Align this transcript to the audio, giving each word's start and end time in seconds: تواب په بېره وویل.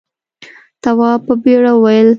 تواب 0.83 1.19
په 1.27 1.33
بېره 1.43 1.71
وویل. 1.75 2.07